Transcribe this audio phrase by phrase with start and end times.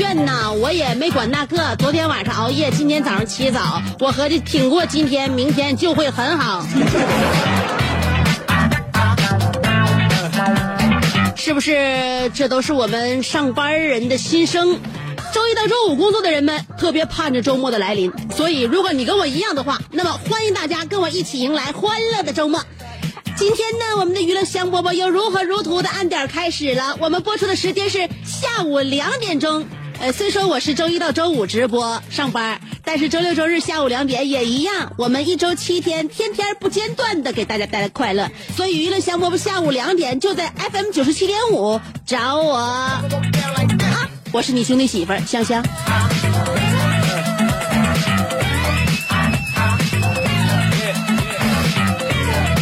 [0.00, 1.76] 倦呐，我也没管那个。
[1.76, 6.64] 昨天晚上熬夜，今天早上起早，我合计挺过今天，明天就会很好。
[11.36, 12.30] 是不是？
[12.32, 14.80] 这都是我们上班人的心声。
[15.34, 22.64] 周一到周五工作的人们特别盼着周末的来临，所以如果你跟我一样的话，那么欢迎大家跟我一起迎来欢乐的周末。
[23.36, 26.96] 今天呢，我们的娱乐香饽饽又如火如荼的按点开始了。
[27.00, 29.66] 我们播出的时间是下午两点钟。
[30.00, 34.90] 呃，虽说我是周一到周五直播上班，但是周六周日下午两点也一样。
[34.96, 38.26] 我们一周七天，天天不间断的给大家带来快乐。
[38.56, 42.56] 所以娱乐香饽饽下午两点就在 FM 九十七点五找我。
[42.56, 43.04] 啊，
[44.32, 45.62] 我是你兄弟媳妇香香。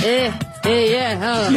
[0.04, 0.32] 哎
[0.62, 1.48] 哎耶啊！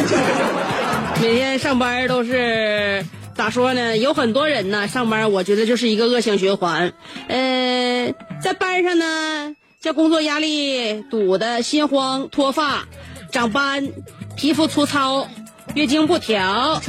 [1.20, 3.04] 每天上班都是
[3.42, 3.96] 咋说呢？
[3.98, 6.92] 有很多人呢上班，我觉得就是一个恶性循环。
[7.26, 12.84] 呃，在班上呢，这工作压力堵得心慌、脱发、
[13.32, 13.90] 长斑、
[14.36, 15.26] 皮肤粗糙、
[15.74, 16.80] 月经不调。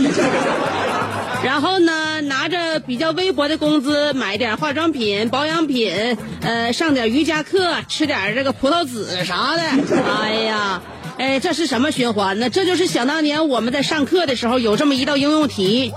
[1.43, 9.61] 然后呢，拿着比较微薄的工资买点化妆品、保养品，呃，上点瑜伽课，吃点这个葡萄籽啥的。
[10.21, 10.83] 哎呀，
[11.17, 12.51] 哎，这是什么循环呢？
[12.51, 15.91] 这就是想当年我们在上课的时候有这么一道应用题，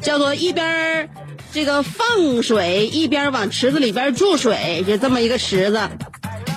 [0.00, 1.08] 叫做一边儿
[1.52, 5.80] 这个放水，一边往池子里边注水，就这么一个池子。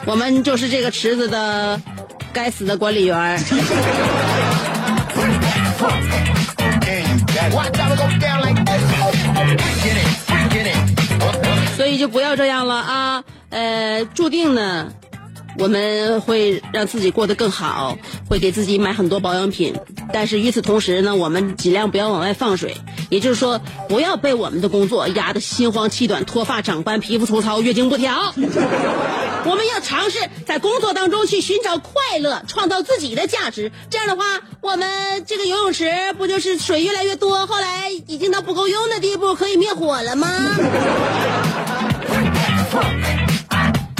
[0.05, 1.81] 我们就是这个池子的
[2.33, 3.37] 该死的管理员。
[11.75, 13.23] 所以就不要这样了啊！
[13.49, 14.91] 呃，注定呢，
[15.59, 17.97] 我们会让自己过得更好，
[18.29, 19.75] 会给自己买很多保养品。
[20.13, 22.75] 但是与此同时呢，我们尽量不要往外放水，
[23.09, 28.33] 也就是说，不要被我们的工作压得心慌气短、脱发、长斑、皮肤粗糙、月经不调。
[29.45, 33.71] 我们要尝试在工作当中去寻找快乐，创造自己的价值。
[33.89, 34.23] 这样的话，
[34.61, 40.27] 我们这个游泳池不就是水越来越多，后来已经到不够用的地步，可以灭火了吗？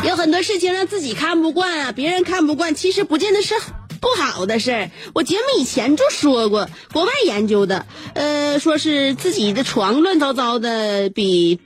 [0.06, 3.54] 有很多事情让自己看不惯啊，别人看不惯，其实不见得是
[4.00, 4.92] 不好的事儿。
[5.14, 11.60] 我节目以前就说过，国外研究的，呃，说是自己的床乱糟糟的，比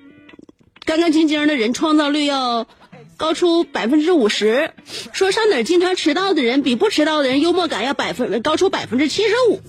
[0.84, 2.68] 干干净净的人创造率要
[3.18, 4.72] 高出百分之五十。
[5.14, 9.62] 说上哪儿经常迟到的人，比不迟到的人幽默感要百分高出百分之七十五。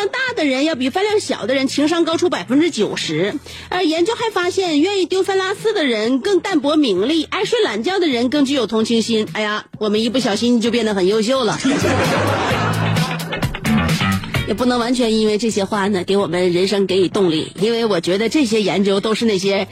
[0.00, 3.34] 量大的人要比饭量小的人情商高出百分之九十，
[3.68, 9.28] 而研究还发现，愿意丢三落四的人更淡泊名利，爱睡懒觉的人更具有同情心。
[9.34, 11.58] 哎呀，我们一不小心就变得很优秀了。
[14.48, 19.68] 也不能完全因为这些话呢给我们人生给予动力，因为我觉得这些研究都是那些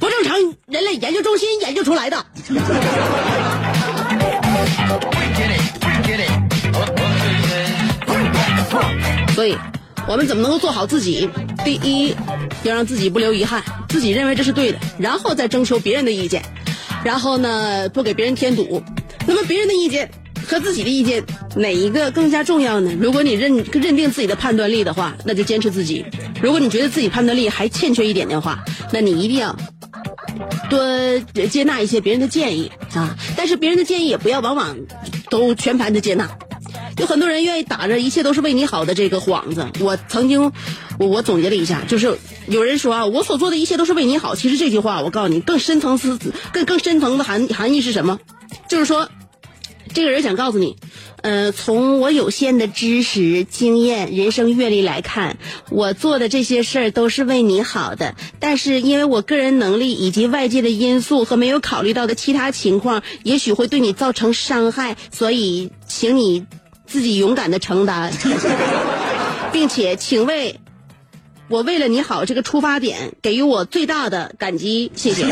[0.00, 2.26] 不正常人类研究中心研究出来的。
[9.40, 9.56] 所以，
[10.06, 11.26] 我们怎么能够做好自己？
[11.64, 12.14] 第一，
[12.62, 16.42] 要让自己不留遗憾，自己认为这是对的，然后再征求别人的意见，
[17.02, 18.82] 然后呢，不给别人添堵。
[19.26, 20.10] 那么别人的意见
[20.46, 21.24] 和自己的意见
[21.56, 22.94] 哪一个更加重要呢？
[23.00, 26.04] 如果你认认定自己的判断力的话，那就坚持自己；
[26.42, 29.56] 如果你觉得自己判断力还欠缺一点的话，那你一定要
[30.68, 34.76] 多接纳一些别人的建议啊，但是别人的建议也不要往往
[35.30, 36.28] 都全盘的接纳。
[37.00, 39.66] 有很多人愿意打着一切都是为你好的这个幌子。
[39.80, 40.52] 我曾经，
[40.98, 44.34] 我我总结了一下，就是有人说啊，我所做的一切都是为你好。
[44.34, 46.18] 其实这句话，我告诉你，更深层次、
[46.52, 48.20] 更更深层的含含义是什么？
[48.68, 49.08] 就是说，
[49.94, 50.76] 这个人想告诉你，
[51.22, 55.38] 呃，从我有限的知识、经验、人生阅历来看，
[55.70, 58.14] 我做的这些事儿都是为你好的。
[58.40, 66.44] 但是因为我个人能力以及外界的因素和没有考虑到的其他情况，也许会对你造成伤害，所以请你。
[66.90, 68.12] 自己勇敢的承担，
[69.52, 70.58] 并且请为
[71.48, 75.24] 我为了你好这个出发点给予我最大的感激，谢谢。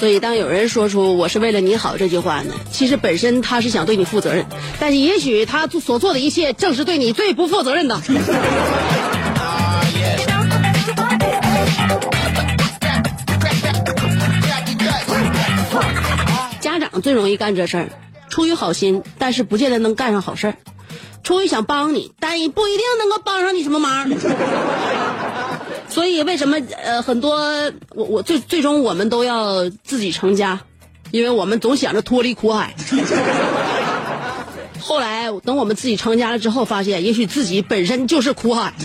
[0.00, 4.46] 所以，当有人说出“我是为了你好”这句话呢，其实本身他是想对你负责任，
[4.80, 8.00] 但是也许他所做的一切正是对你最不负责任的。
[17.00, 17.90] 最容易干这事儿，
[18.28, 20.52] 出于好心，但是不见得能干上好事儿；
[21.22, 24.10] 出于想帮你，但也不一定能够帮上你什么忙。
[25.88, 27.38] 所以为什么呃很多
[27.94, 30.60] 我我最最终我们都要自己成家，
[31.10, 32.74] 因为我们总想着脱离苦海。
[34.80, 38.72] 后来等我们自己成家了之后，发现也许自己本身就是苦海。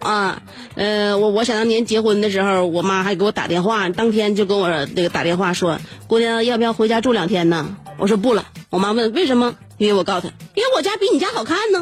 [0.00, 0.42] 啊，
[0.74, 5.78] 呃，我我想当年结婚的时候，我妈还给我打电话，当天就跟我那个打电话说
[6.08, 8.46] ：“姑娘，要不要回家住两天呢？”我说不了。
[8.70, 9.54] 我妈问为什么？
[9.76, 11.80] 因为我告诉她，因为我家比你家好看呢。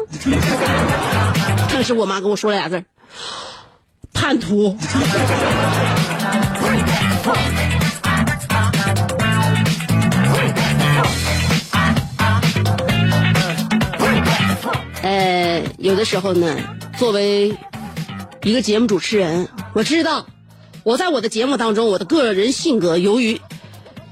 [1.72, 2.82] 当时我妈跟我说了俩字
[4.12, 4.76] 叛徒。
[15.02, 16.56] 呃，有的时候呢，
[16.98, 17.56] 作为。
[18.42, 20.26] 一个节目主持人，我知道，
[20.82, 23.38] 我在我的节目当中，我的个人性格由于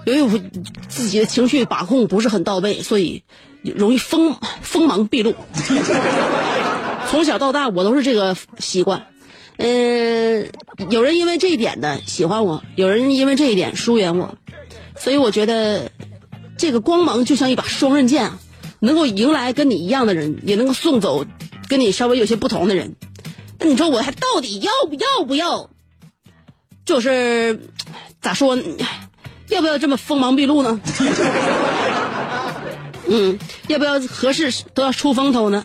[0.05, 0.39] 由于我
[0.87, 3.23] 自己的情绪把控不是很到位，所以
[3.63, 5.35] 容易锋锋芒毕露。
[7.11, 9.07] 从小到大，我都是这个习惯。
[9.57, 10.51] 嗯，
[10.91, 14.37] 有人因为这一点呢喜欢我，有人因为这一点疏远我，
[14.99, 15.91] 所以我觉得
[16.59, 18.31] 这个光芒就像一把双刃剑，
[18.79, 21.25] 能够迎来跟你一样的人，也能够送走
[21.67, 22.95] 跟你稍微有些不同的人。
[23.61, 25.69] 你说我还到底要不要不要？
[26.85, 27.61] 就是
[28.21, 28.57] 咋说？
[29.49, 30.79] 要不要这么锋芒毕露呢？
[33.09, 35.65] 嗯，要不要合适都要出风头呢？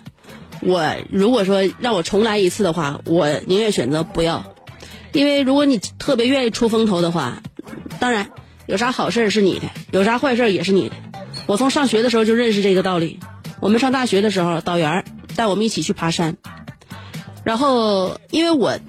[0.61, 4.55] 我如果说让我重来一次的话，我宁愿选择不要，
[5.11, 7.43] 因为如果你特别愿意出风头的话，
[7.99, 8.31] 当然
[8.67, 10.95] 有啥好事是你的，有啥坏事也是你的。
[11.45, 13.19] 我从上学的时候就认识这个道理。
[13.59, 15.03] 我们上大学的时候，导员
[15.35, 16.37] 带我们一起去爬山。
[17.43, 18.79] 然后，因为我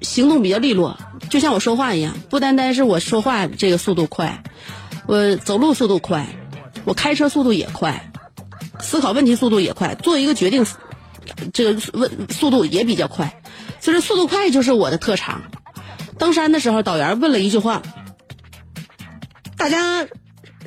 [0.00, 0.98] 行动比较利落，
[1.30, 4.42] 就像我说话一样，不单单是我说话这个速度快，
[5.06, 6.26] 我走路速度快，
[6.84, 8.10] 我开车速度也快，
[8.80, 10.64] 思考问题速度也快，做一个决定，
[11.52, 13.42] 这个问速度也比较快，
[13.80, 15.42] 所以速度快就是我的特长。
[16.18, 17.82] 登山的时候，导员问了一句话
[19.58, 20.06] ：“大家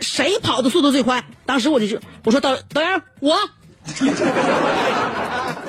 [0.02, 3.38] 谁跑的速度最快？”当时我就说我说导导员我。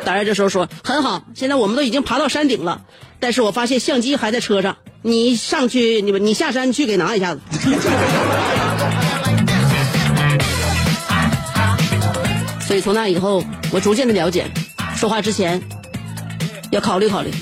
[0.07, 2.83] 导员这时候说：“很好，现在我们都已经爬到山顶了，
[3.19, 7.41] 但是我发现相机还在车上，你上去，你你下山去给拿一下子。
[12.65, 14.49] 所以从那以后，我逐渐的了解，
[14.95, 15.61] 说话之前
[16.71, 17.33] 要考虑考虑。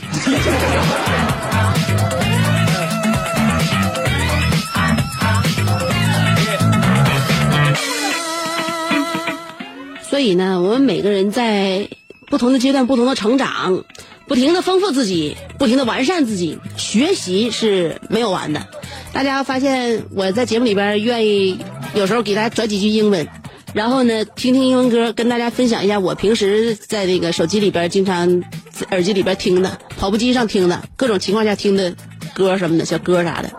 [10.09, 11.87] 所以呢，我们每个人在。
[12.35, 13.85] 不同的阶段，不同的成长，
[14.27, 18.67] 不停的丰富自己，不停的完善自己，学习是没有完的。
[19.13, 21.57] 大家发现我在节目里边愿意
[21.95, 23.29] 有时候给大家转几句英文，
[23.73, 28.43] 然后呢听听英文歌，跟大家分享一下我平时在那个手机里边经常
[28.91, 31.95] 耳机里边听的，跑步机上听的各种情况下听的
[32.35, 33.53] 歌什么的小歌啥的，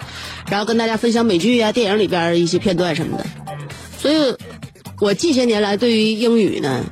[0.50, 3.26] 然后跟大家分享美剧啊、电影里边一些片段什么的。
[3.98, 4.36] 所以，
[5.00, 6.84] 我近些年来对于英语呢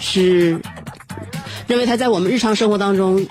[0.00, 0.60] 是。
[1.70, 3.28] 认为他在我们日常生活当中，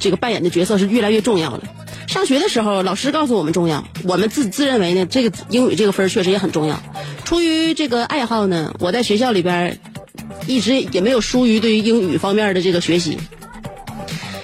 [0.00, 1.62] 这个扮演的角色是越来越重要了。
[2.08, 6.82] 上学的时候，老师告诉我们重要，我们自自认为呢，这个英语这个分确实也很重要。
[7.24, 9.78] 出于这个爱好呢，我在学校里边
[10.48, 13.18] 一直也没有疏于对于英语方面的这个学习。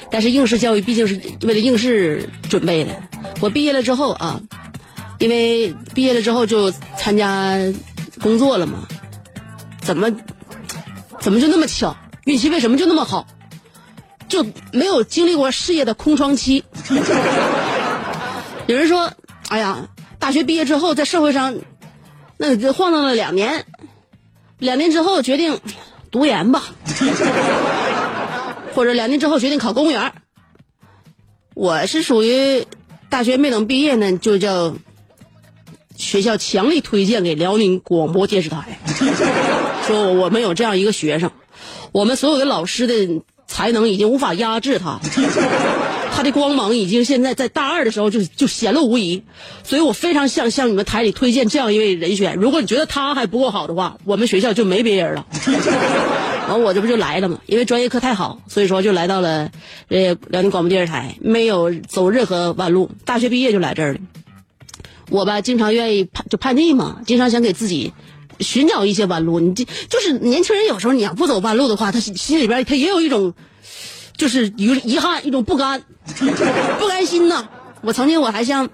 [0.09, 2.93] 但是应试教育毕竟是为了应试准备的。
[3.41, 4.41] 我毕业了之后啊，
[5.19, 7.59] 因为毕业了之后就参加
[8.21, 8.87] 工作了嘛，
[9.81, 10.13] 怎么
[11.19, 11.97] 怎么就那么巧？
[12.25, 13.27] 运气为什么就那么好？
[14.29, 16.65] 就没有经历过事业的空窗期。
[18.67, 19.13] 有人说，
[19.49, 19.89] 哎呀，
[20.19, 21.55] 大学毕业之后在社会上，
[22.39, 23.67] 那就晃荡了两年，
[24.59, 25.61] 两年之后决定
[26.11, 26.63] 读研吧，
[28.75, 30.13] 或者两年之后决定考公务员。
[31.55, 32.67] 我是属于
[33.11, 34.75] 大学没等毕业呢，就叫
[35.97, 38.79] 学校强力推荐给辽宁广播电视台，
[39.87, 41.31] 说我们有这样一个学生，
[41.93, 45.01] 我们所有的老师的才能已经无法压制他，
[46.15, 49.23] 他的光芒已经现在在大二的时候就就显露无遗，
[49.65, 52.37] 所以我非常想向你们台里推荐这样一位人选。
[52.37, 55.27] 如果你觉得他还不够好的话，我们学校就没别人了。
[56.49, 57.39] 完我这不就来了吗？
[57.47, 59.51] 因为专业课太好，所以说就来到了
[59.89, 62.91] 呃辽宁广播电视台，没有走任何弯路。
[63.05, 64.01] 大学毕业就来这儿了。
[65.09, 67.93] 我吧，经常愿意叛就叛逆嘛，经常想给自己
[68.41, 69.41] 寻找一些弯路。
[69.41, 73.35] 你这就是年轻人，有时候你要不走弯路的话，他心里边他也有一种
[74.17, 75.83] 就是遗遗憾，一种不甘，
[76.79, 77.49] 不甘心呐。
[77.83, 78.71] 我曾经我还向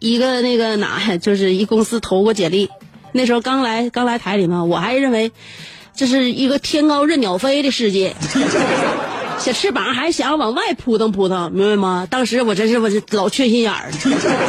[0.00, 2.68] 一个那个哪，就是一公司投过简历，
[3.12, 5.32] 那时候刚来刚来台里嘛，我还认为。
[5.94, 8.16] 这是一个天高任鸟飞的世界，
[9.38, 12.06] 小翅膀还想要往外扑腾扑腾，明白吗？
[12.08, 13.90] 当时我真是我是老缺心眼儿，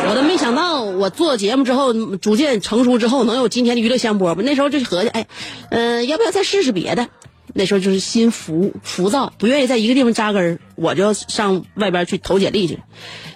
[0.10, 4.42] 我都没想到我做节目之后逐渐成熟之后能有今天的娱乐香饽饽。
[4.44, 5.28] 那时候就合计，哎，
[5.70, 7.10] 嗯，要不要再试试别的？
[7.54, 12.80] 那时候就是心浮浮躁，不愿意在一个地方扎根儿，我就上外边去投简历去。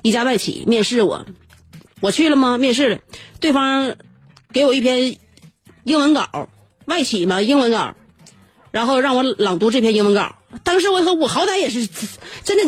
[0.03, 1.25] 一家外企面试我，
[1.99, 2.57] 我去了吗？
[2.57, 2.99] 面试了，
[3.39, 3.95] 对方
[4.53, 5.17] 给我一篇
[5.83, 6.49] 英文稿。
[6.85, 7.95] 外企嘛，英文稿，
[8.71, 10.36] 然后让我朗读这篇英文稿。
[10.63, 11.87] 当时我说，我好歹也是
[12.43, 12.63] 真的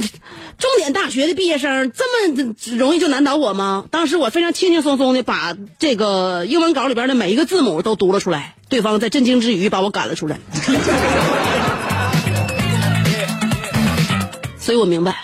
[0.57, 3.85] 重点大学的毕业生，这么容易就难倒我吗？
[3.89, 8.55] 当时我非常轻轻松松的把这个英文稿里边的每一个字母都读了出来。
[8.67, 10.39] 对方在震惊之余把我赶了出来。
[14.59, 15.15] 所以我明白，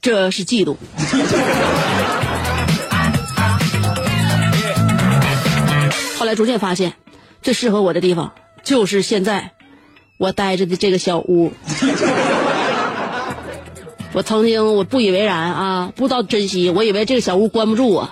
[0.00, 0.76] 这是嫉妒。
[6.18, 6.94] 后来逐渐发现。
[7.40, 8.32] 最适合我的地方
[8.64, 9.52] 就是现在
[10.18, 11.52] 我待着的这个小屋。
[14.12, 18.10] 我曾经我不以为然啊，不知道珍惜，我以为这个小屋关不住我，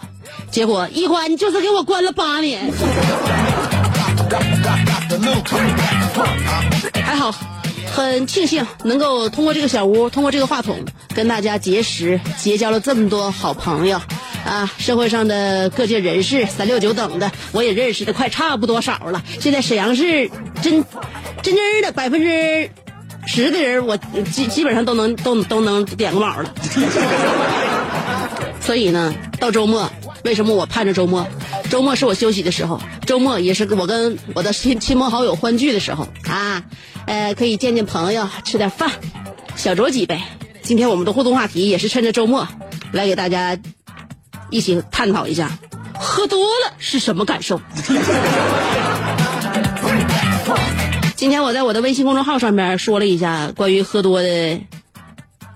[0.50, 2.70] 结果一关就是给我关了八年。
[7.02, 7.34] 还好，
[7.92, 10.76] 很庆幸能够通过这个小屋，通过这个话筒
[11.14, 14.00] 跟大家结识，结交了这么多好朋友。
[14.44, 19.24] 啊，社会上的各界人士，三六九等的，我也认识的快差不多少了。
[19.40, 20.30] 现在沈阳市
[20.62, 20.84] 真
[21.46, 22.68] 真真的百分之
[23.24, 23.96] 十的人，我
[24.32, 26.52] 基基本上都能都都能点个卯了。
[28.60, 29.88] 所以呢，到周末，
[30.24, 31.24] 为什么我盼着周末？
[31.70, 36.64] 周末是我休息的时候，周末也是我跟我的亲亲朋好友欢聚的时候啊，
[37.06, 38.90] 呃，可以见见朋友，吃点饭，
[39.54, 40.20] 小酌几杯。
[40.62, 42.48] 今天我们的互动话题也是趁着周末
[42.90, 43.56] 来给大家。
[44.50, 45.50] 一起探讨一下，
[45.94, 47.60] 喝多了是什么感受？
[51.16, 54.60] 今天我在我的微信公众号上面说了一下关于喝多的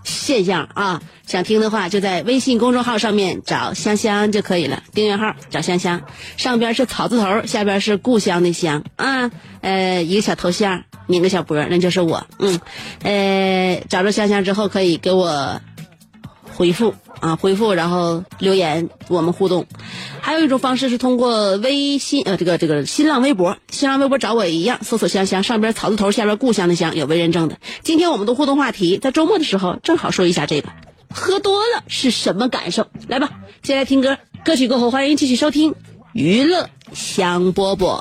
[0.05, 6.01] 现象啊，想听的话就在微信公众号上面找香香就可以了，订阅号找香香，
[6.39, 12.59] 上边是草字头，下边是故乡的乡啊，呃，一个小头像，拧个小波，那就是我，嗯，
[13.03, 15.61] 呃，找着香香之后可以给我
[16.61, 16.95] 回复。
[17.21, 19.67] 啊，回复然后留言，我们互动。
[20.21, 27.57] 还有一种方式是通过微信呃，这个这个新浪微博，新浪微博找我一样，搜索香香，上边草字头，下边故乡的乡，有微认证的。
[27.83, 30.69] 今天我们的互动话题，在周末的时候正好说一下这个，
[31.15, 32.87] 喝多了是什么感受？
[33.09, 33.31] 来吧，
[33.63, 35.75] 先来听歌，歌曲过后欢迎继续收听
[36.13, 38.01] 娱乐香饽饽。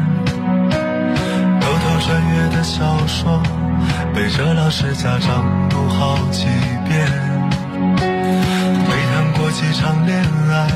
[2.63, 3.41] 小说，
[4.13, 6.45] 背着老师家长读好几
[6.87, 7.09] 遍。
[8.87, 10.67] 没谈过几场恋爱，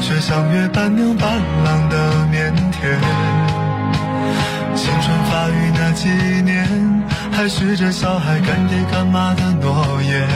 [0.00, 1.96] 却像约伴娘伴郎的
[2.32, 2.98] 腼腆。
[4.74, 6.08] 青春发育那几
[6.42, 6.68] 年，
[7.32, 10.28] 还许着小孩干爹干妈的诺言。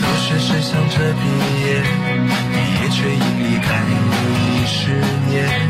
[0.00, 1.28] 入学是想着毕
[1.60, 1.82] 业，
[2.52, 4.92] 毕业却因离开已十
[5.28, 5.69] 年。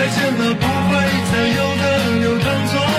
[0.00, 0.96] 再见了，不会
[1.30, 1.82] 再有的
[2.20, 2.89] 流淌。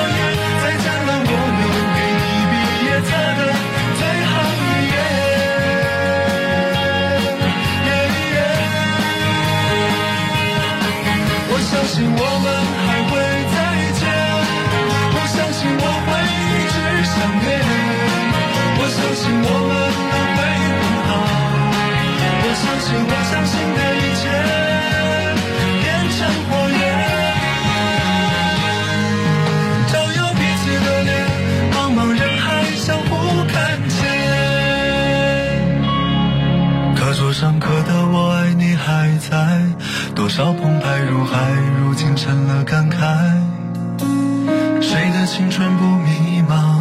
[45.62, 46.80] 的青春不迷茫？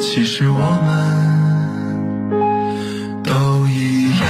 [0.00, 0.90] 其实我们
[3.22, 4.26] 都一样。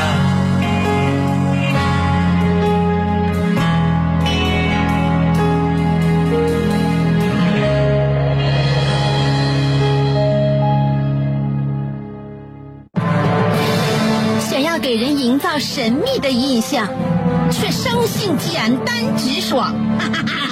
[14.40, 16.86] 想要给人营造神秘的印象，
[17.50, 20.51] 却生性简单直爽；哈哈哈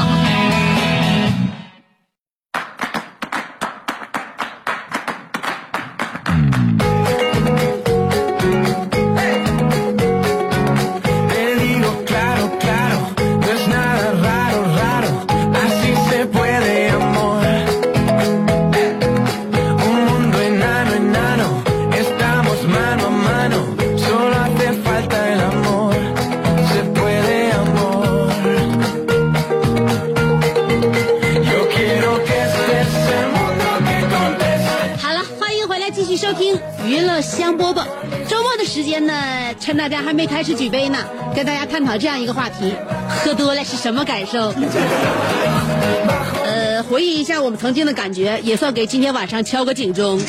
[41.91, 42.73] 讨这样一个话题：
[43.09, 44.53] 喝多了是什么感受？
[46.45, 50.17] 呃，回忆一下我们曾经的感觉，也算给今天晚上敲个警钟。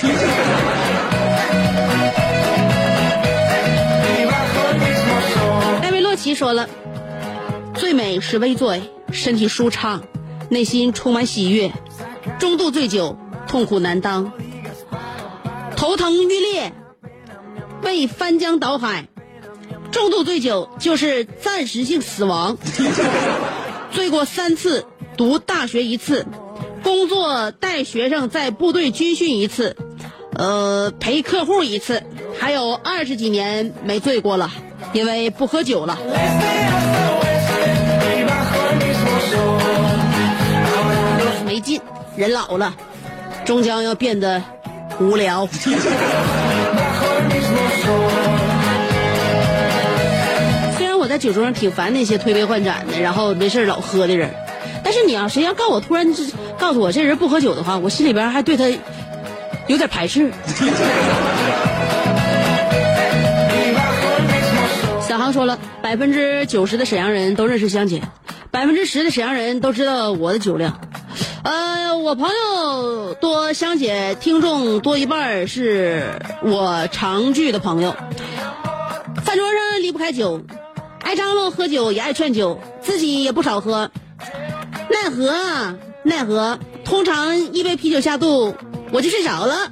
[5.82, 6.68] 艾维洛奇说了
[7.78, 10.02] ：“最美是微醉，身体舒畅，
[10.48, 11.70] 内心充满喜悦；
[12.40, 14.32] 中度醉酒，痛苦难当，
[15.76, 16.72] 头疼欲裂，
[17.84, 19.06] 胃翻江倒海。
[20.02, 22.58] 重度醉酒就是暂时性死亡。
[23.92, 24.84] 醉过三次，
[25.16, 26.26] 读大学一次，
[26.82, 29.76] 工作带学生在部队军训一次，
[30.34, 32.02] 呃，陪客户一次，
[32.36, 34.50] 还有二十几年没醉过了，
[34.92, 35.96] 因为不喝酒了。
[41.46, 41.80] 没劲，
[42.16, 42.74] 人老了，
[43.44, 44.42] 终将要变得
[44.98, 45.48] 无聊。
[51.12, 54.30] 在酒桌上挺烦那些推杯换盏的，然后没事老喝的人，
[54.82, 56.06] 但是你要谁要告我突然
[56.58, 58.64] 告诉我这人不喝酒的话，我心里边还对他
[59.66, 60.32] 有点排斥。
[65.06, 68.00] 小航说了，百分之九十的沈阳人都认识香姐，
[68.50, 70.80] 百分之十的沈阳人都知道我的酒量。
[71.42, 76.04] 呃，我朋友多，香姐听众多一半是
[76.42, 77.94] 我常聚的朋友。
[79.22, 80.40] 饭桌上离不开酒，
[81.02, 83.90] 爱张罗喝酒，也爱劝酒，自己也不少喝。
[84.90, 88.54] 奈何啊，奈何，通常一杯啤酒下肚，
[88.90, 89.70] 我就睡着了。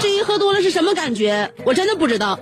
[0.00, 2.38] 至于喝多了是什么感觉，我真的不知道。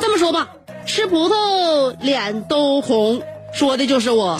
[0.00, 0.48] 这么说吧，
[0.86, 3.22] 吃葡萄脸都红，
[3.52, 4.38] 说的就是我。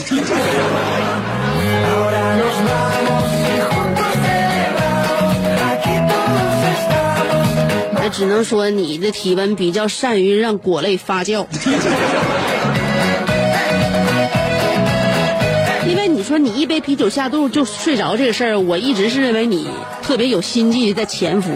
[7.96, 11.46] 那只能说你的体温比较善于让果类发酵。
[16.34, 19.68] 说你一杯啤酒下肚就睡着这个事儿，我一直是认为你
[20.02, 21.52] 特别有心计在潜伏。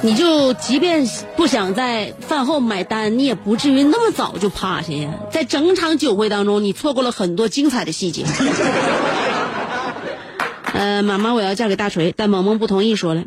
[0.00, 5.14] 你就即便不想在饭后买单，你也不至于那么早就趴下呀。
[5.30, 8.24] 在整场酒会当中，你错过了很多精彩的细节。
[10.74, 13.22] 呃，妈妈，我要嫁给大锤，但萌萌不同意，说了。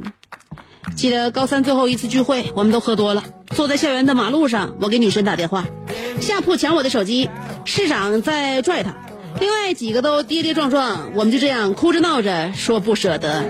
[0.97, 3.23] 记得高三最后一次聚会，我们都喝多了，
[3.55, 5.63] 坐在校园的马路上，我给女神打电话，
[6.19, 7.29] 下铺抢我的手机，
[7.63, 8.93] 市长在拽他，
[9.39, 13.43] 另外几个都跌跌撞撞，我们就这样哭着闹着说不舍得。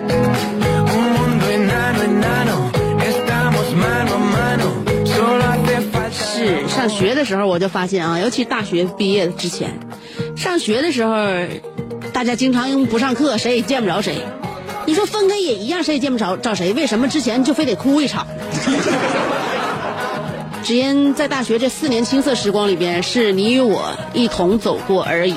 [6.11, 9.79] 是上学的时候我就发现啊，尤其大学毕业之前，
[10.35, 11.15] 上学的时候，
[12.13, 14.17] 大家经常不上课，谁也见不着谁。
[14.85, 16.73] 你说分开也一样，谁也见不着找谁？
[16.73, 18.27] 为什么之前就非得哭一场？
[20.63, 25.35] 只因在大学这四年青涩时光里边，是你与我一同走过而已。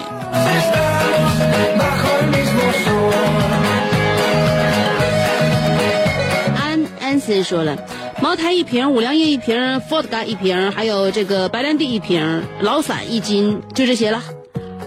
[6.56, 7.76] 安安森说了，
[8.20, 14.22] 茅台一瓶，五粮液一瓶，伏特加一瓶，还有这个白兰地一瓶，老散一斤，就这些了。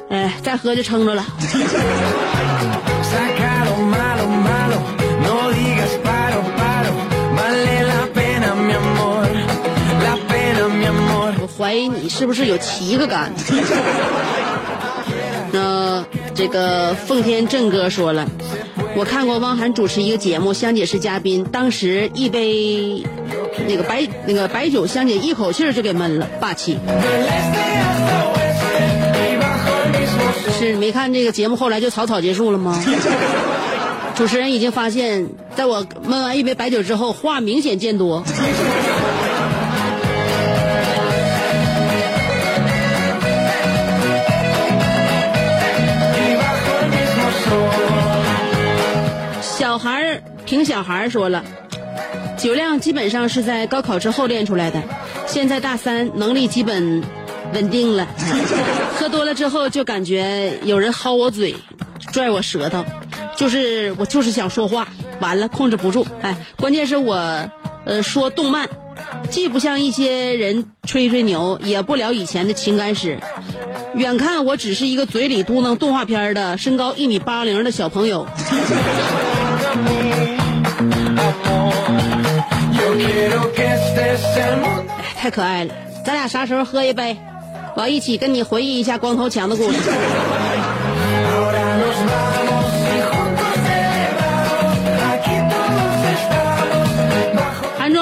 [0.10, 1.26] 哎，再喝就撑着了。
[11.44, 13.34] 我怀疑你是不是有七个肝？
[15.54, 18.28] 那这个奉天正哥说了，
[18.96, 23.04] 我看过汪涵主持一个节目，香姐是嘉宾，当时一杯
[23.68, 26.78] 那个白那个白酒，香姐一口气儿就给闷了，霸气。
[30.58, 32.82] 是没看这个节目后来就草草结束了吗？
[34.16, 38.24] 主持人已经发现，在我闷完一杯白酒之后，话明显见多。
[50.52, 51.46] 听小孩说了，
[52.38, 54.84] 酒量基本上是在高考之后练出来的，
[55.26, 57.02] 现在大三，能力基本
[57.54, 58.06] 稳定了。
[59.00, 61.56] 喝多了之后就感觉有人薅我嘴，
[62.12, 62.84] 拽我舌头，
[63.38, 64.90] 就是我就是想说话，
[65.22, 66.06] 完了控制不住。
[66.22, 67.16] 哎，关键是我，
[67.86, 68.68] 呃，说动漫，
[69.30, 73.18] 既不像一些人吹吹牛，也不聊以前的情感史。
[73.96, 78.28] 远看我只是一个嘴里嘟囔动画片的，身高一米八零的小朋友。
[85.18, 85.74] 太可爱了，
[86.06, 87.18] 咱俩啥时候喝一杯？
[87.76, 89.78] 我一起跟你回忆一下光头强的故事。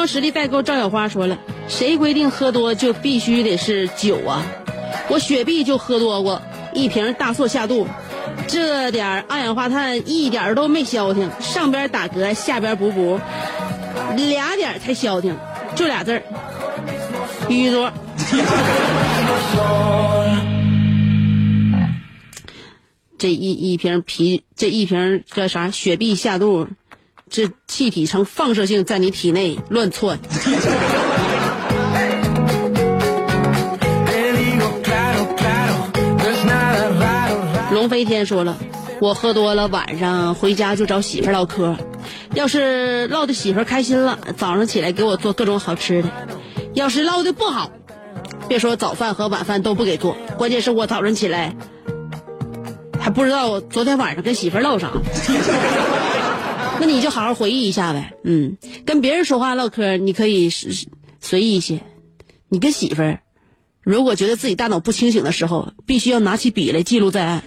[0.07, 1.37] 实力代购赵小花说了
[1.69, 4.43] ：“谁规定喝多就必须得是酒啊？
[5.07, 6.41] 我雪碧就喝多过，
[6.73, 7.87] 一瓶大错下肚，
[8.47, 13.19] 这点二氧化碳一点都没消停，上边打嗝，下边补补，
[14.15, 15.35] 俩点才消停，
[15.75, 16.23] 就俩字儿，
[17.47, 17.91] 淤着。
[23.19, 25.69] ”这一一瓶啤，这一瓶叫啥？
[25.71, 26.67] 雪碧下肚，
[27.29, 30.17] 这气体呈放射性在你体内乱窜。
[37.71, 38.57] 龙飞天说了，
[39.01, 41.75] 我喝多了，晚上回家就找媳妇唠嗑，
[42.35, 46.09] 要是唠的媳妇开心了，早上起来给我做各种好吃的；
[46.73, 47.71] 要是唠的不好，
[48.47, 51.55] 别说早饭和晚饭都不给做，关键是我早上起来。
[52.99, 54.91] 还不知道昨天晚上跟媳妇唠啥，
[56.79, 58.13] 那你就好好回忆一下呗。
[58.23, 60.49] 嗯，跟别人说话唠嗑，你可以
[61.19, 61.79] 随意一些。
[62.49, 63.21] 你跟媳妇儿，
[63.81, 67.43] 如果觉得自己大脑不清醒的时候，必须要拿起笔来记录在案。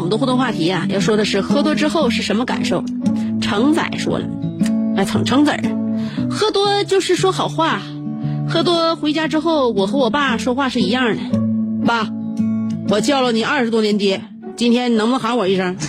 [0.00, 2.82] 我们的互动话题啊，要说的是喝多之后是什么感受。
[3.42, 4.24] 程仔说了。
[5.04, 5.60] 蹭橙子儿，
[6.30, 7.82] 喝多就是说好话，
[8.48, 11.20] 喝多回家之后，我和我爸说话是一样的。
[11.84, 12.08] 爸，
[12.88, 14.22] 我叫了你二十多年爹，
[14.56, 15.76] 今天你能不能喊我一声？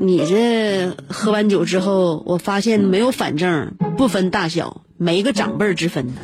[0.00, 6.14] 你这喝完酒之后，我发现没有反正，不分大小，没个长辈之分呢。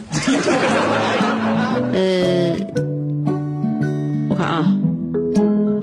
[1.93, 2.57] 呃，
[4.29, 4.77] 我看啊。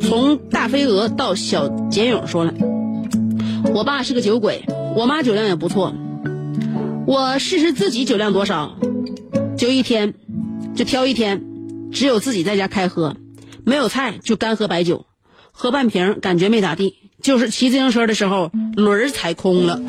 [0.01, 2.53] 从大飞蛾到小简勇说了，
[3.73, 5.93] 我爸是个酒鬼，我妈酒量也不错。
[7.07, 8.75] 我试试自己酒量多少，
[9.57, 10.13] 就一天，
[10.75, 11.43] 就挑一天，
[11.93, 13.15] 只有自己在家开喝，
[13.63, 15.05] 没有菜就干喝白酒，
[15.51, 19.79] 喝半瓶感觉没咋地，就是骑自行车的时候轮踩空了。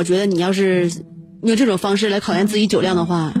[0.00, 0.90] 我觉得你要是
[1.42, 3.34] 用这种方式来考验自己酒量的话，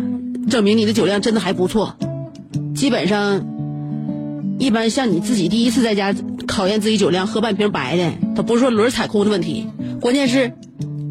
[0.50, 1.96] 证明你的酒量真的还不错。
[2.74, 3.46] 基本上，
[4.58, 6.14] 一般像你自己第一次在家
[6.46, 9.68] 考验自己酒量，喝半瓶白的，它不是说轮踩空的问题，
[10.02, 10.52] 关键是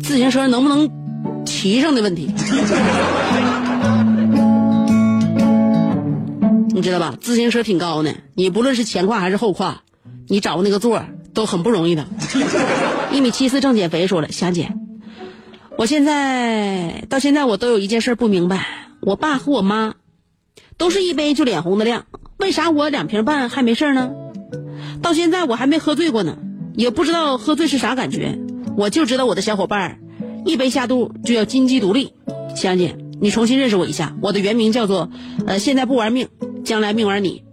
[0.03, 0.87] 自行车能不能
[1.47, 2.29] 骑上的问题。
[6.75, 7.15] 你知道吧？
[7.19, 9.81] 自行车挺高的，你不论是前跨还是后跨，
[10.27, 12.05] 你找那个座都很不容易的。
[13.11, 14.71] 一米七四正减肥说了，霞姐。
[15.79, 18.65] 我现在到现在我都有一件事不明白，
[18.99, 19.95] 我爸和我妈
[20.75, 24.11] 都是一杯就脸红的亮，为啥我两瓶半还没事呢？
[25.01, 26.37] 到现在我还没喝醉过呢，
[26.75, 28.37] 也不知道喝醉是啥感觉。
[28.75, 30.01] 我就知道我的小伙伴
[30.45, 32.11] 一杯下肚就要金鸡独立。
[32.57, 35.09] 香姐，你重新认识我一下，我的原名叫做
[35.47, 36.27] 呃，现在不玩命，
[36.65, 37.45] 将来命玩你。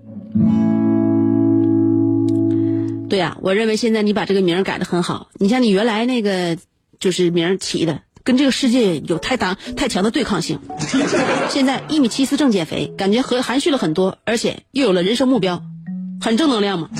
[3.09, 5.29] 对呀，我认为现在你把这个名改的很好。
[5.35, 6.59] 你像你原来那个
[6.99, 8.01] 就是名起的。
[8.27, 10.59] 跟这个世界有太大太强的对抗性。
[11.49, 15.63] 现在一米七四正减肥，感觉和含蓄了很多，而且又有了人生目标，
[16.21, 16.91] 很正能量嘛。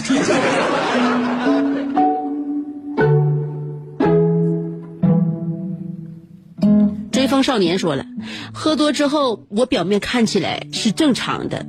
[7.11, 8.07] 追风少年说了，
[8.55, 11.67] 喝多之后我表面看起来是正常的，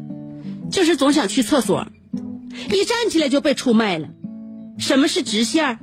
[0.69, 1.87] 就是总想去厕所，
[2.71, 4.07] 一站起来就被出卖了。
[4.77, 5.79] 什么是直线？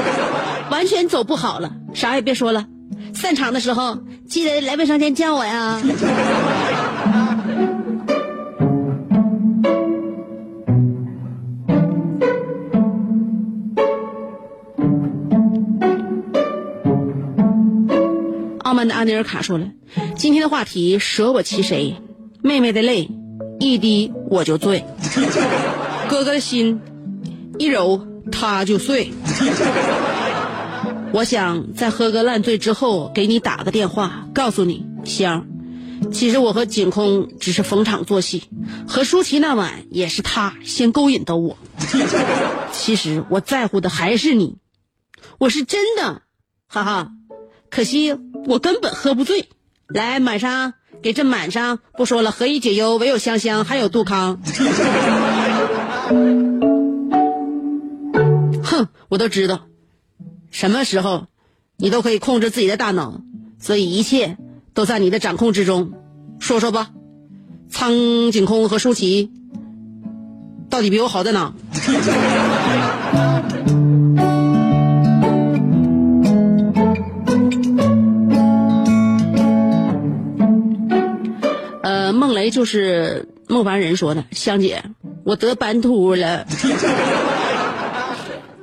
[0.70, 2.66] 完全走不好了，啥也别说了。
[3.20, 5.82] 散场的时候，记得来卫生间叫我呀。
[18.60, 19.66] 傲慢的阿尼尔卡说了，
[20.16, 21.96] 今天的话题舍我其谁？
[22.40, 23.10] 妹妹的泪，
[23.58, 24.84] 一滴我就醉；
[26.08, 26.80] 哥哥的心，
[27.58, 29.12] 一揉他就碎。
[31.12, 35.46] 我想在喝个烂醉之后，给你打个电话，告诉你香。
[36.12, 38.44] 其实我和景空只是逢场作戏，
[38.86, 41.58] 和舒淇那晚也是他先勾引的我。
[42.72, 44.58] 其实我在乎的还是你，
[45.38, 46.22] 我是真的，
[46.68, 47.10] 哈哈。
[47.70, 48.16] 可惜
[48.46, 49.48] 我根本喝不醉。
[49.88, 51.78] 来满上，给朕满上。
[51.96, 54.40] 不说了，何以解忧，唯有香香，还有杜康。
[58.62, 59.66] 哼，我都知道。
[60.50, 61.26] 什么时候，
[61.76, 63.20] 你都可以控制自己的大脑，
[63.58, 64.36] 所以一切
[64.74, 65.92] 都在你的掌控之中。
[66.40, 66.90] 说说吧，
[67.68, 67.92] 苍
[68.32, 69.30] 井空和舒淇
[70.70, 71.52] 到底比我好在哪？
[81.82, 84.84] 呃，孟雷就是孟凡人说的，香姐，
[85.24, 86.46] 我得斑秃了。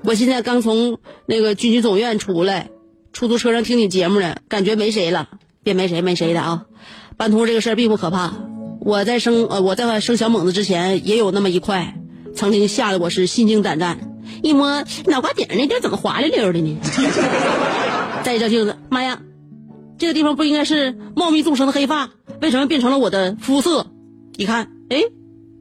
[0.06, 2.70] 我现在刚从那个军区总院出来，
[3.12, 5.30] 出租车上听你节目呢，感觉没谁了，
[5.64, 6.66] 别没谁没谁的啊。
[7.18, 8.34] 斑秃这个事儿并不可怕，
[8.82, 11.98] 我在生呃我在生小猛子之前也有那么一块，
[12.36, 16.78] 曾经吓得我是心惊胆战，一摸脑瓜顶那地儿怎么滑溜溜的呢？
[18.24, 19.22] 再一照镜子，妈呀，
[19.98, 23.88] 这个地方不应该是茂密纵生的黑发，为什么变成了我的肤色？
[24.38, 25.02] 一看，哎，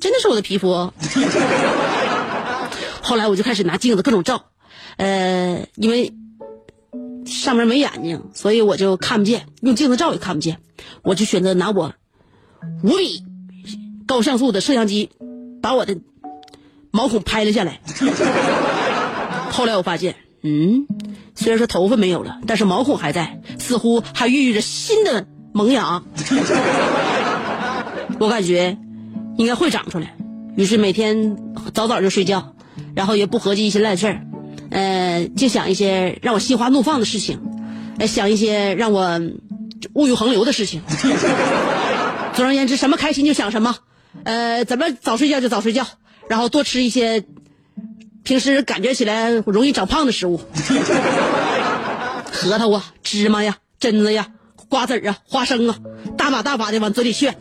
[0.00, 0.90] 真的是我的皮肤。
[3.04, 4.46] 后来我就开始拿镜子各种照，
[4.96, 6.14] 呃，因为
[7.26, 10.58] 上面没眼睛，所以我就看不见，用镜子照也看不见，
[11.02, 11.92] 我就选择拿我
[12.82, 13.22] 无比
[14.06, 15.10] 高像素的摄像机
[15.60, 15.98] 把我的
[16.90, 17.82] 毛孔拍了下来。
[19.52, 20.86] 后来我发现，嗯，
[21.34, 26.02] 虽然说头发没有了，但是毛孔还在，似乎还孕育着新的萌芽。
[28.18, 28.78] 我感觉
[29.36, 30.16] 应该会长出来，
[30.56, 31.36] 于是每天
[31.74, 32.53] 早早就睡觉。
[32.94, 34.20] 然后也不合计一些烂事儿，
[34.70, 37.40] 呃，就想一些让我心花怒放的事情，
[37.98, 39.20] 呃，想一些让我
[39.94, 40.82] 物欲横流的事情。
[42.34, 43.76] 总而言之，什么开心就想什么，
[44.24, 45.86] 呃，怎么早睡觉就早睡觉，
[46.28, 47.24] 然后多吃一些
[48.22, 50.40] 平时感觉起来容易长胖的食物，
[52.32, 54.28] 核桃啊、芝麻呀、榛子呀、
[54.68, 55.76] 瓜子啊、花生啊，
[56.16, 57.36] 大把大把的往嘴里炫。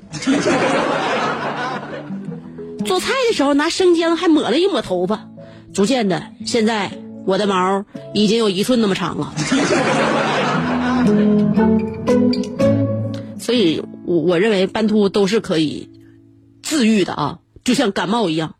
[2.85, 5.29] 做菜的时候拿生姜还抹了一抹头发。
[5.73, 6.91] 逐渐的，现在
[7.25, 9.33] 我的毛已经有一寸那么长了，
[13.39, 15.89] 所以我我认为斑秃都是可以
[16.61, 18.55] 治愈的啊，就像感冒一样，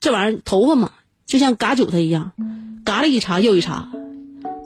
[0.00, 0.90] 这玩意儿头发嘛，
[1.26, 2.32] 就像嘎韭菜一样，
[2.84, 3.88] 嘎了一茬又一茬，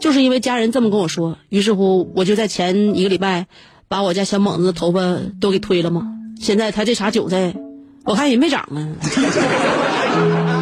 [0.01, 3.47] 就是因为家人这么跟我说，于是乎我就在前一个礼拜
[3.89, 6.09] 把我家小猛子的头发都给推了嘛，
[6.41, 7.55] 现在他这茬韭菜，
[8.05, 8.89] 我看也没长啊。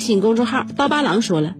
[0.00, 1.54] 信公众号，刀疤狼说了，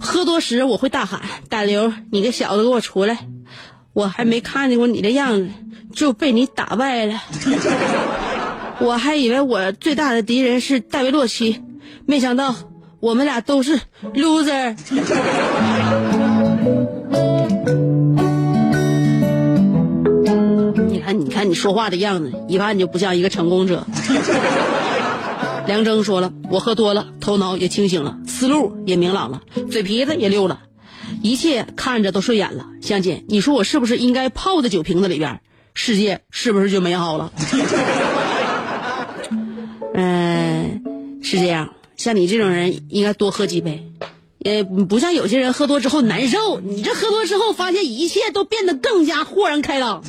[0.00, 3.26] 喝多时我会大喊：“大刘，你个小子给我出来！”
[3.92, 5.48] 我还没看见过你的样子，
[5.92, 7.20] 就被你打败了。
[8.78, 11.62] 我还以为我最大的敌人是戴维洛奇，
[12.04, 12.54] 没想到
[13.00, 13.80] 我们俩都是
[14.14, 14.76] loser。
[20.88, 23.86] 你看，你看你说话的样子，一看就不像一个成功者。
[25.66, 30.60] 梁征说了，我喝多了，头脑也清醒了，思路也明朗了，嘴皮子也溜了，
[31.22, 32.66] 一切看着都顺眼了。
[32.80, 35.40] 香姐，你说我是不是应该泡在酒瓶子里边，
[35.74, 37.32] 世界是不是就美好了？
[39.94, 40.82] 嗯，
[41.22, 41.70] 是这样。
[41.96, 43.90] 像你这种人，应该多喝几杯，
[44.38, 46.60] 也不像有些人喝多之后难受。
[46.60, 50.04] 你这喝多之后，发现一切都变得更加豁然开朗，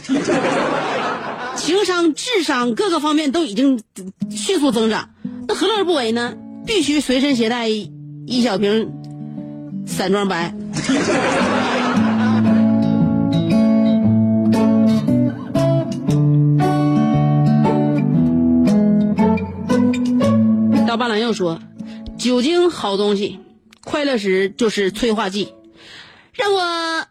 [1.56, 3.82] 情商、智商各个方面都已经
[4.30, 5.10] 迅速增长。
[5.48, 6.36] 那何乐而不为呢？
[6.66, 8.92] 必须随身携带一小瓶
[9.86, 10.54] 散装白。
[20.86, 21.60] 刀疤狼又说
[22.20, 23.40] ：“酒精好东西，
[23.86, 25.54] 快乐时就是催化剂。
[26.34, 27.06] 让我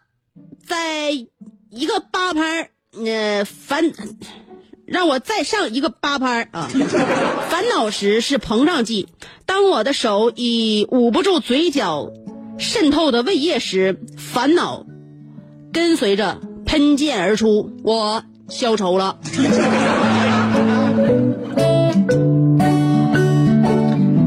[0.65, 2.69] 在一个八拍
[3.03, 3.91] 呃烦，
[4.87, 6.69] 让我再上一个八拍啊！
[7.49, 9.09] 烦恼时是膨胀剂。
[9.45, 12.09] 当我的手已捂不住嘴角
[12.57, 14.85] 渗透的胃液时，烦恼
[15.73, 19.19] 跟随着喷溅而出，我消愁了。”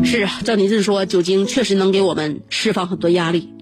[0.05, 3.55] 是啊，照你这么说，酒精确实能给我们释放很多压力。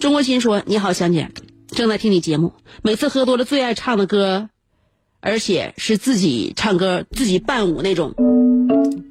[0.00, 1.30] 中国心说：“你好，香姐，
[1.68, 2.54] 正在听你节目。
[2.82, 4.48] 每次喝多了，最爱唱的歌，
[5.26, 8.14] 而且是自己唱歌、自己伴舞那种。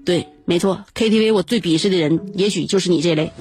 [0.05, 3.33] 对，没错，KTV 我最鄙视的人，也许就是你这类。”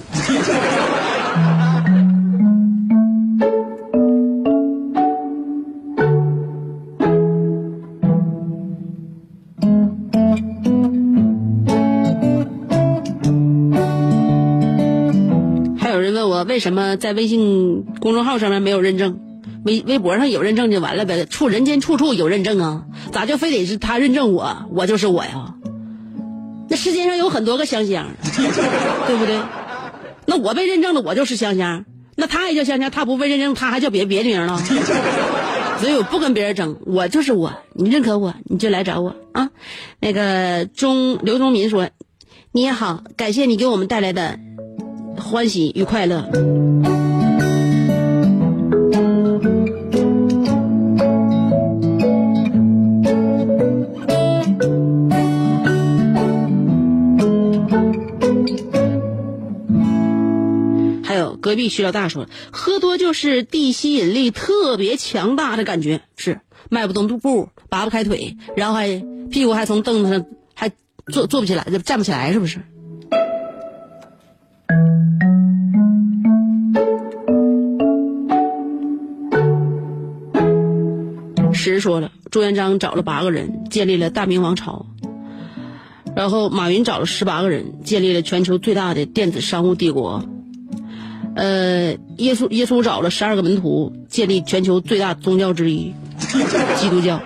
[15.79, 19.21] 还有人问我为什么在微信公众号上面没有认证？
[19.65, 25.55] 微微博上有认证就完了呗，处人间处处有认证啊，咋就非得是他认证我，我就是我呀？
[26.69, 28.07] 那世界上有很多个香香，
[29.07, 29.39] 对不对？
[30.27, 31.85] 那我被认证了，我就是香香。
[32.17, 34.59] 那他也叫香香，他不被认证，他还叫别别的名了。
[35.81, 39.51] 所以我不跟别人争，我就是我，你认可我，你就来找我啊。
[40.01, 41.91] 那个钟刘忠民说
[42.53, 44.39] ：“你也好，感谢你给我们带来的
[45.19, 46.31] 欢喜与快乐。”
[61.45, 66.41] 隔壁徐老大说，喝多就是地吸引力特别强大的感觉，是
[66.71, 70.25] 迈不动步，拔不开腿，然后还屁股还从凳子上
[70.55, 70.73] 还
[71.13, 72.61] 坐坐不起来，站不起来，是不是？
[81.53, 84.87] 实说了，朱元璋找了八个人，建立了大明王朝。
[86.17, 90.25] 然后马云找了十八个人，建立了全球最大的电子商务帝国。
[91.35, 95.95] 呃，耶稣耶稣找了十二个门徒，建立全球最大宗教之一——
[96.79, 97.21] 基督教。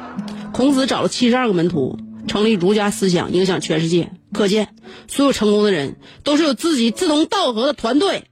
[0.52, 4.10] 孔子找了七十二个门徒，成立儒家思想，影响全世界。
[4.32, 4.74] 可见，
[5.08, 8.24] 所有成功的人都是有自己志同道合的团队。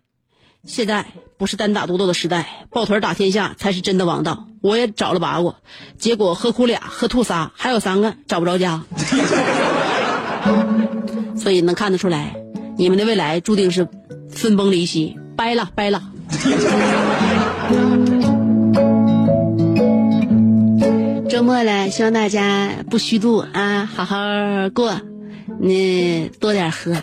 [0.65, 1.07] 现在
[1.39, 4.49] 不是单打独斗的时代，抱团打天下才是真的王道。
[4.63, 5.57] 我也找了八个，
[5.99, 8.83] 结果喝哭俩，喝吐仨，还有三个找不着家。
[11.37, 12.35] 所以能看得出来，
[12.77, 13.87] 你们的未来注定是
[14.31, 16.03] 分崩离析，掰了掰了。
[21.29, 24.17] 周末了，希望大家不虚度啊，好好
[24.75, 24.99] 过，
[25.61, 26.97] 你多点喝。